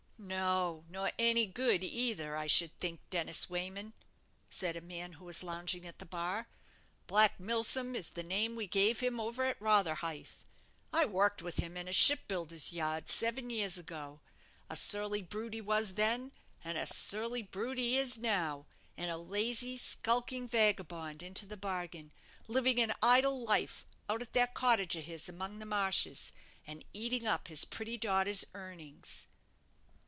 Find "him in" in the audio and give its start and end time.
11.57-11.87